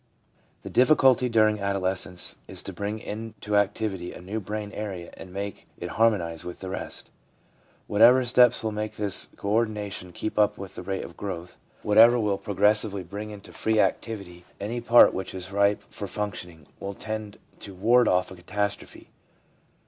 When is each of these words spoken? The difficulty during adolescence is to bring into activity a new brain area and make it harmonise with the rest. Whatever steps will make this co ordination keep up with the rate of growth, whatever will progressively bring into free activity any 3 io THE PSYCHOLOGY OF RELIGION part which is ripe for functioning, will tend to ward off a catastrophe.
The 0.63 0.69
difficulty 0.71 1.29
during 1.29 1.59
adolescence 1.59 2.37
is 2.47 2.63
to 2.63 2.73
bring 2.73 2.97
into 2.97 3.55
activity 3.55 4.13
a 4.13 4.19
new 4.19 4.39
brain 4.39 4.71
area 4.71 5.11
and 5.13 5.31
make 5.31 5.67
it 5.77 5.91
harmonise 5.91 6.43
with 6.43 6.59
the 6.59 6.71
rest. 6.71 7.11
Whatever 7.85 8.25
steps 8.25 8.63
will 8.63 8.71
make 8.71 8.95
this 8.95 9.29
co 9.37 9.49
ordination 9.49 10.11
keep 10.11 10.39
up 10.39 10.57
with 10.57 10.73
the 10.73 10.81
rate 10.81 11.05
of 11.05 11.15
growth, 11.17 11.57
whatever 11.83 12.19
will 12.19 12.39
progressively 12.39 13.03
bring 13.03 13.29
into 13.29 13.53
free 13.53 13.79
activity 13.79 14.43
any 14.59 14.79
3 14.79 14.79
io 14.79 14.79
THE 14.79 14.85
PSYCHOLOGY 14.85 14.87
OF 14.87 14.89
RELIGION 14.89 14.89
part 14.89 15.13
which 15.13 15.33
is 15.35 15.51
ripe 15.51 15.83
for 15.93 16.07
functioning, 16.07 16.65
will 16.79 16.95
tend 16.95 17.37
to 17.59 17.75
ward 17.75 18.07
off 18.07 18.31
a 18.31 18.35
catastrophe. 18.35 19.11